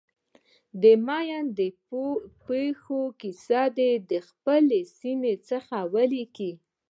[0.81, 1.59] د ماین د
[2.47, 6.51] پېښو کیسې دې د خپلې سیمې څخه ولیکي.